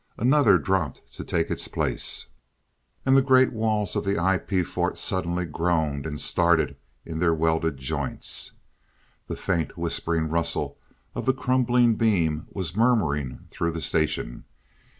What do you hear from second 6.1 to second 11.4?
started in their welded joints. The faint, whispering rustle of the